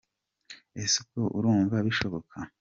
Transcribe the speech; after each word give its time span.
Ese 0.81 0.95
ubwo 1.03 1.21
urumva 1.37 1.75
bishoboka? 1.87 2.35